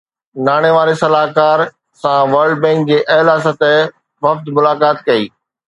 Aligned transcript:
ناڻي 0.45 0.69
واري 0.77 0.95
صلاحڪار 1.03 1.59
سان 2.01 2.23
ورلڊ 2.33 2.57
بينڪ 2.65 2.81
جي 2.91 2.99
اعليٰ 3.19 3.37
سطحي 3.47 3.77
وفد 4.27 4.45
ملاقات 4.59 4.97
ڪئي 5.11 5.23